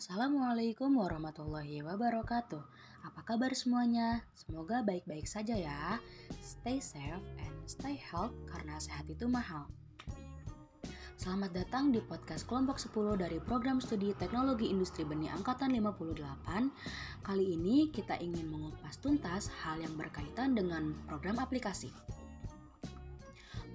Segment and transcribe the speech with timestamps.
[0.00, 2.64] Assalamualaikum warahmatullahi wabarakatuh.
[3.04, 4.24] Apa kabar semuanya?
[4.32, 6.00] Semoga baik-baik saja ya.
[6.40, 9.68] Stay safe and stay healthy karena sehat itu mahal.
[11.20, 16.16] Selamat datang di podcast kelompok 10 dari program studi Teknologi Industri Benih Angkatan 58.
[17.20, 21.92] Kali ini kita ingin mengupas tuntas hal yang berkaitan dengan program aplikasi.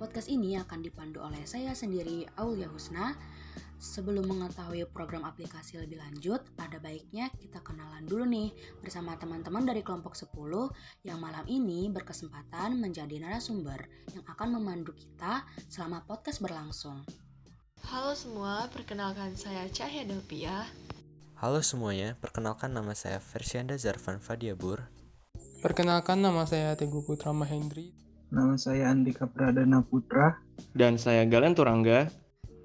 [0.00, 3.12] Podcast ini akan dipandu oleh saya sendiri Aulia Husna
[3.84, 8.48] Sebelum mengetahui program aplikasi lebih lanjut, ada baiknya kita kenalan dulu nih
[8.80, 13.84] bersama teman-teman dari kelompok 10 yang malam ini berkesempatan menjadi narasumber
[14.16, 17.04] yang akan memandu kita selama podcast berlangsung.
[17.84, 20.64] Halo semua, perkenalkan saya Cahya Delpia.
[21.36, 24.80] Halo semuanya, perkenalkan nama saya Versianda Zarvan Fadiabur.
[25.60, 27.92] Perkenalkan nama saya Teguh Putra Mahendri.
[28.32, 30.40] Nama saya Andika Pradana Putra.
[30.72, 32.23] Dan saya Galen Turangga.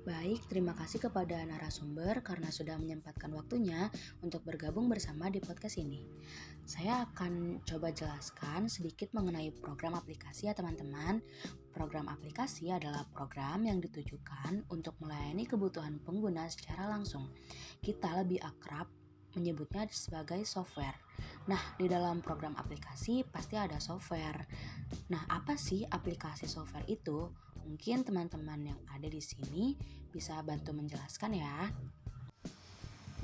[0.09, 3.93] Baik, terima kasih kepada narasumber karena sudah menyempatkan waktunya
[4.25, 6.01] untuk bergabung bersama di podcast ini.
[6.65, 11.21] Saya akan coba jelaskan sedikit mengenai program aplikasi ya teman-teman.
[11.69, 17.29] Program aplikasi adalah program yang ditujukan untuk melayani kebutuhan pengguna secara langsung.
[17.77, 18.89] Kita lebih akrab
[19.37, 20.97] menyebutnya sebagai software.
[21.45, 24.41] Nah, di dalam program aplikasi pasti ada software.
[25.13, 27.29] Nah, apa sih aplikasi software itu?
[27.69, 29.77] Mungkin teman-teman yang ada di sini
[30.09, 31.69] bisa bantu menjelaskan ya.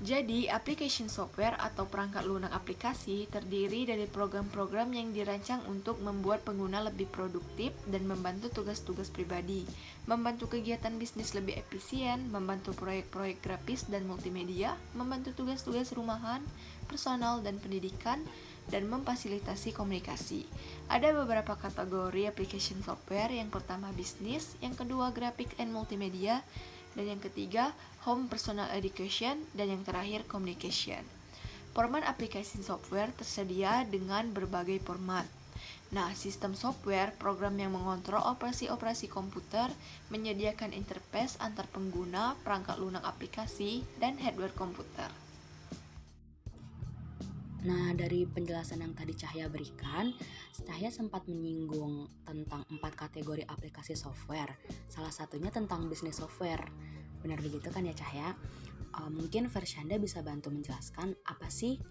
[0.06, 6.84] Jadi, application software atau perangkat lunak aplikasi terdiri dari program-program yang dirancang untuk membuat pengguna
[6.84, 9.64] lebih produktif dan membantu tugas-tugas pribadi,
[10.06, 16.44] membantu kegiatan bisnis lebih efisien, membantu proyek-proyek grafis dan multimedia, membantu tugas-tugas rumahan,
[16.92, 18.20] personal dan pendidikan,
[18.74, 20.46] dan memfasilitasi komunikasi.
[20.90, 26.42] Ada beberapa kategori application software, yang pertama bisnis, yang kedua graphic and multimedia,
[26.96, 27.76] dan yang ketiga
[28.08, 31.02] home personal education, dan yang terakhir communication.
[31.76, 35.28] Format aplikasi software tersedia dengan berbagai format.
[35.92, 39.70] Nah, sistem software, program yang mengontrol operasi-operasi komputer,
[40.10, 45.25] menyediakan interface antar pengguna, perangkat lunak aplikasi, dan hardware komputer.
[47.66, 50.14] Nah, dari penjelasan yang tadi Cahya berikan,
[50.54, 54.54] Cahya sempat menyinggung tentang empat kategori aplikasi software.
[54.86, 56.62] Salah satunya tentang bisnis software.
[57.26, 58.38] Benar begitu kan ya Cahya?
[58.96, 61.82] Uh, mungkin Anda bisa bantu menjelaskan apa sih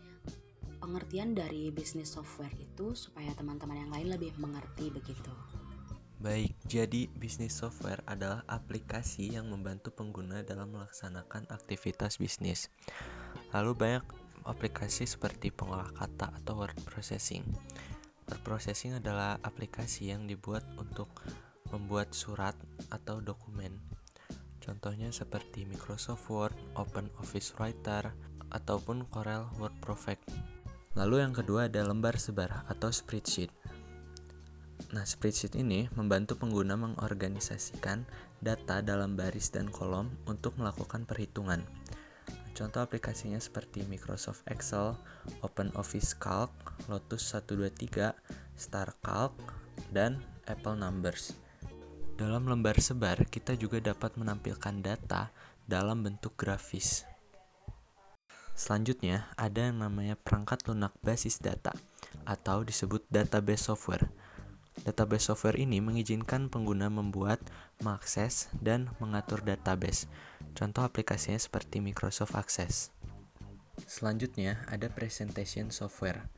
[0.79, 5.33] pengertian dari bisnis software itu supaya teman-teman yang lain lebih mengerti begitu.
[6.23, 12.73] Baik, jadi bisnis software adalah aplikasi yang membantu pengguna dalam melaksanakan aktivitas bisnis.
[13.53, 14.05] Lalu banyak
[14.45, 17.45] aplikasi seperti pengolah kata atau word processing.
[18.29, 21.11] Word processing adalah aplikasi yang dibuat untuk
[21.73, 22.55] membuat surat
[22.93, 23.75] atau dokumen.
[24.65, 28.17] Contohnya seperti Microsoft Word, Open Office Writer,
[28.49, 30.25] ataupun Corel Word Perfect.
[30.95, 33.51] Lalu yang kedua ada lembar sebar atau spreadsheet.
[34.95, 38.07] Nah, spreadsheet ini membantu pengguna mengorganisasikan
[38.39, 41.67] data dalam baris dan kolom untuk melakukan perhitungan.
[42.55, 44.95] Contoh aplikasinya seperti Microsoft Excel,
[45.43, 46.55] Open Office Calc,
[46.87, 48.15] Lotus 123,
[48.55, 49.35] Star Calc,
[49.91, 51.35] dan Apple Numbers.
[52.15, 55.35] Dalam lembar sebar, kita juga dapat menampilkan data
[55.67, 57.03] dalam bentuk grafis.
[58.55, 61.75] Selanjutnya, ada yang namanya perangkat lunak basis data
[62.23, 64.07] atau disebut database software.
[64.87, 67.43] Database software ini mengizinkan pengguna membuat,
[67.83, 70.07] mengakses, dan mengatur database.
[70.55, 72.95] Contoh aplikasinya seperti Microsoft Access.
[73.85, 76.31] Selanjutnya ada presentation software.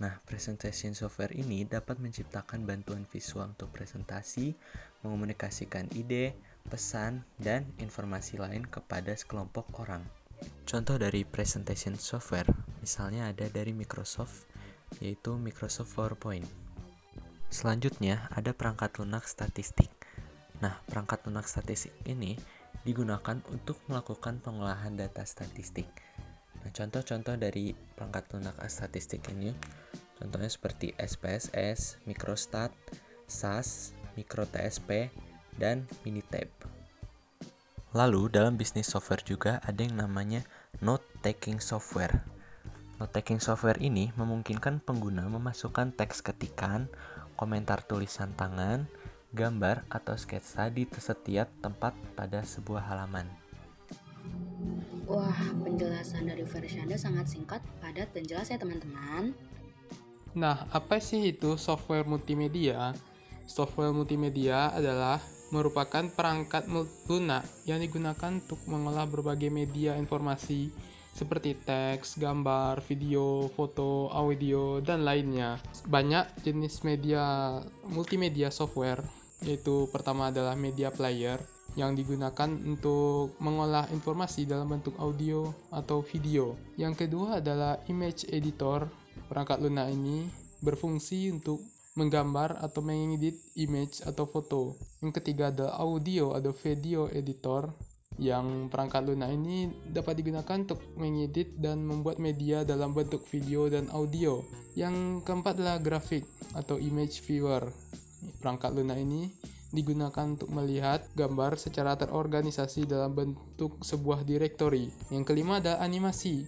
[0.00, 4.56] Nah, presentation software ini dapat menciptakan bantuan visual untuk presentasi,
[5.04, 6.36] mengomunikasikan ide,
[6.68, 10.04] pesan, dan informasi lain kepada sekelompok orang.
[10.68, 12.48] Contoh dari presentation software,
[12.84, 14.48] misalnya ada dari Microsoft,
[15.00, 16.44] yaitu Microsoft PowerPoint.
[17.48, 19.88] Selanjutnya, ada perangkat lunak statistik.
[20.60, 22.36] Nah, perangkat lunak statistik ini
[22.88, 25.92] digunakan untuk melakukan pengolahan data statistik.
[26.64, 29.52] Nah, contoh-contoh dari perangkat lunak statistik ini
[30.16, 32.72] contohnya seperti SPSS, Microstat,
[33.28, 35.12] SAS, MicroTSP,
[35.60, 36.48] dan Minitab.
[37.92, 40.44] Lalu, dalam bisnis software juga ada yang namanya
[40.80, 42.24] note-taking software.
[42.98, 46.90] Note-taking software ini memungkinkan pengguna memasukkan teks ketikan,
[47.38, 48.90] komentar tulisan tangan,
[49.32, 53.28] gambar, atau sketsa di setiap tempat pada sebuah halaman.
[55.08, 59.32] Wah, penjelasan dari versi Anda sangat singkat, padat, dan jelas ya teman-teman.
[60.36, 62.92] Nah, apa sih itu software multimedia?
[63.48, 66.68] Software multimedia adalah merupakan perangkat
[67.08, 70.68] lunak yang digunakan untuk mengolah berbagai media informasi
[71.18, 75.58] seperti teks, gambar, video, foto, audio, dan lainnya.
[75.90, 77.58] Banyak jenis media
[77.90, 79.02] multimedia software,
[79.42, 81.42] yaitu pertama adalah media player
[81.74, 86.54] yang digunakan untuk mengolah informasi dalam bentuk audio atau video.
[86.78, 88.86] Yang kedua adalah image editor.
[89.26, 90.30] Perangkat lunak ini
[90.62, 91.58] berfungsi untuk
[91.98, 94.78] menggambar atau mengedit image atau foto.
[95.02, 97.74] Yang ketiga adalah audio atau video editor
[98.18, 103.86] yang perangkat lunak ini dapat digunakan untuk mengedit dan membuat media dalam bentuk video dan
[103.94, 104.42] audio.
[104.74, 106.26] Yang keempat adalah grafik
[106.58, 107.70] atau image viewer.
[108.42, 109.30] Perangkat lunak ini
[109.70, 114.90] digunakan untuk melihat gambar secara terorganisasi dalam bentuk sebuah direktori.
[115.14, 116.42] Yang kelima adalah animasi.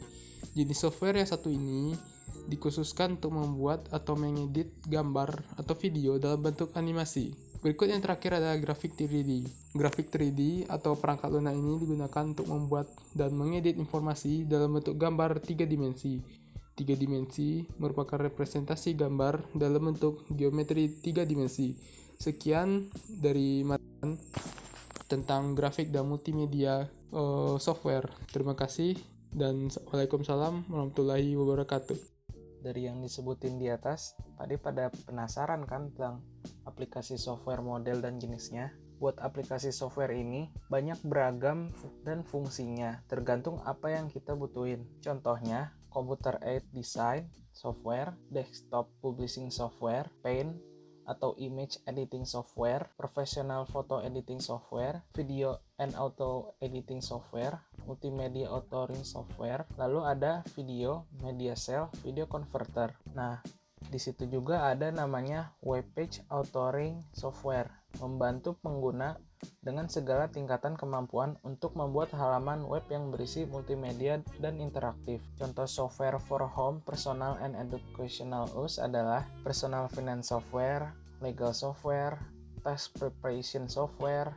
[0.58, 1.94] Jenis software yang satu ini
[2.50, 7.49] dikhususkan untuk membuat atau mengedit gambar atau video dalam bentuk animasi.
[7.60, 9.44] Berikut yang terakhir adalah grafik 3D.
[9.76, 15.44] Grafik 3D atau perangkat lunak ini digunakan untuk membuat dan mengedit informasi dalam bentuk gambar
[15.44, 16.24] tiga dimensi.
[16.72, 21.76] Tiga dimensi merupakan representasi gambar dalam bentuk geometri tiga dimensi.
[22.16, 22.88] Sekian
[23.20, 24.16] dari matan
[25.04, 28.08] tentang grafik dan multimedia uh, software.
[28.32, 28.96] Terima kasih
[29.36, 32.20] dan Waalaikumsalam warahmatullahi wabarakatuh
[32.60, 36.20] dari yang disebutin di atas, tadi pada penasaran kan tentang
[36.70, 38.70] aplikasi software model dan jenisnya?
[39.02, 41.74] Buat aplikasi software ini banyak beragam
[42.06, 44.86] dan fungsinya, tergantung apa yang kita butuhin.
[45.02, 50.54] Contohnya, computer aid design software, desktop publishing software, paint,
[51.10, 59.02] atau image editing software, professional photo editing software, video and auto editing software, multimedia authoring
[59.02, 62.94] software, lalu ada video media cell, video converter.
[63.10, 63.42] Nah,
[63.88, 69.16] di situ juga ada namanya web page authoring software, membantu pengguna
[69.64, 75.24] dengan segala tingkatan kemampuan untuk membuat halaman web yang berisi multimedia dan interaktif.
[75.40, 80.92] Contoh software for home, personal and educational use adalah personal finance software,
[81.24, 82.20] legal software,
[82.60, 84.36] task preparation software,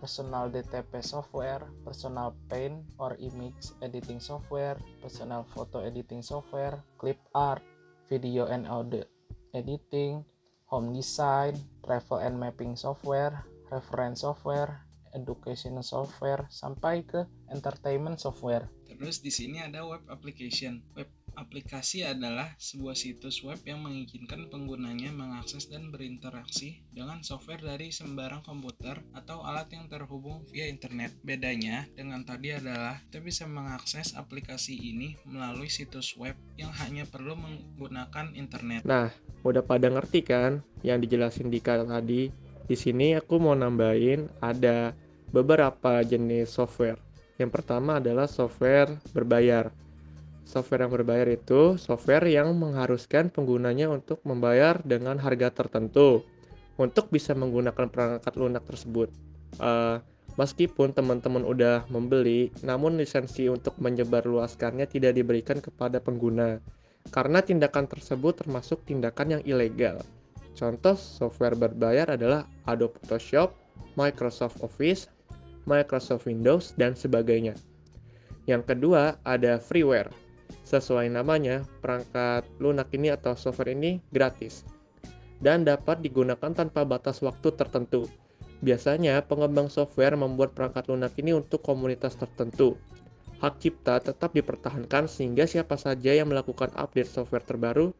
[0.00, 7.62] personal DTP software, personal paint or image editing software, personal photo editing software, clip art,
[8.10, 9.06] video and audio
[9.54, 10.26] editing,
[10.66, 11.54] home design,
[11.86, 14.82] travel and mapping software, reference software,
[15.14, 17.22] education software, sampai ke
[17.54, 18.66] entertainment software.
[18.90, 20.82] Terus di sini ada web application.
[20.98, 21.06] Web
[21.40, 28.44] Aplikasi adalah sebuah situs web yang mengizinkan penggunanya mengakses dan berinteraksi dengan software dari sembarang
[28.44, 31.16] komputer atau alat yang terhubung via internet.
[31.24, 37.32] Bedanya dengan tadi adalah kita bisa mengakses aplikasi ini melalui situs web yang hanya perlu
[37.32, 38.84] menggunakan internet.
[38.84, 39.08] Nah,
[39.40, 42.28] udah pada ngerti kan yang dijelasin Dika tadi?
[42.68, 44.92] Di sini aku mau nambahin ada
[45.32, 47.00] beberapa jenis software.
[47.40, 49.72] Yang pertama adalah software berbayar
[50.50, 56.26] Software yang berbayar itu software yang mengharuskan penggunanya untuk membayar dengan harga tertentu
[56.74, 59.14] untuk bisa menggunakan perangkat lunak tersebut.
[59.62, 60.02] Uh,
[60.34, 66.58] meskipun teman-teman udah membeli, namun lisensi untuk menyebarluaskannya tidak diberikan kepada pengguna
[67.14, 70.02] karena tindakan tersebut termasuk tindakan yang ilegal.
[70.58, 73.54] Contoh software berbayar adalah Adobe Photoshop,
[73.94, 75.06] Microsoft Office,
[75.70, 77.54] Microsoft Windows, dan sebagainya.
[78.50, 80.10] Yang kedua ada freeware.
[80.70, 84.62] Sesuai namanya, perangkat lunak ini atau software ini gratis
[85.42, 88.06] dan dapat digunakan tanpa batas waktu tertentu.
[88.62, 92.78] Biasanya, pengembang software membuat perangkat lunak ini untuk komunitas tertentu.
[93.42, 97.90] Hak cipta tetap dipertahankan sehingga siapa saja yang melakukan update software terbaru,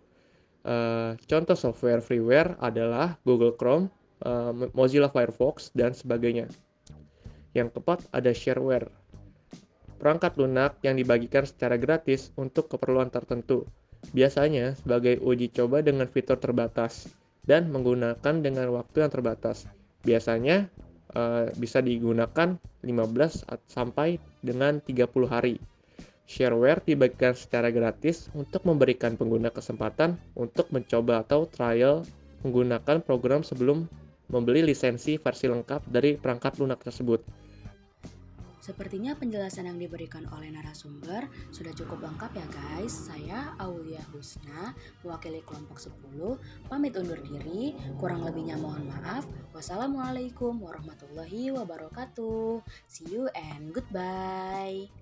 [0.69, 3.89] uh, contoh software freeware adalah Google Chrome,
[4.23, 6.47] uh, Mozilla Firefox, dan sebagainya.
[7.57, 9.00] Yang keempat ada shareware
[10.01, 13.69] perangkat lunak yang dibagikan secara gratis untuk keperluan tertentu,
[14.17, 17.13] biasanya sebagai uji coba dengan fitur terbatas
[17.45, 19.69] dan menggunakan dengan waktu yang terbatas.
[20.01, 20.73] Biasanya
[21.13, 25.61] uh, bisa digunakan 15 sampai dengan 30 hari.
[26.31, 32.07] Shareware dibagikan secara gratis untuk memberikan pengguna kesempatan untuk mencoba atau trial
[32.47, 33.85] menggunakan program sebelum
[34.31, 37.21] membeli lisensi versi lengkap dari perangkat lunak tersebut.
[38.71, 43.11] Sepertinya penjelasan yang diberikan oleh narasumber sudah cukup lengkap ya guys.
[43.11, 46.39] Saya Aulia Husna, mewakili kelompok 10,
[46.71, 47.75] pamit undur diri.
[47.99, 49.27] Kurang lebihnya mohon maaf.
[49.51, 52.63] Wassalamualaikum warahmatullahi wabarakatuh.
[52.87, 55.00] See you and goodbye.